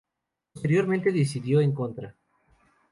Posteriormente, 0.51 1.11
decidió 1.11 1.61
en 1.61 1.73
contra. 1.73 2.15